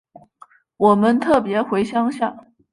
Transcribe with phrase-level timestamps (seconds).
[0.77, 2.35] 我们特別回乡下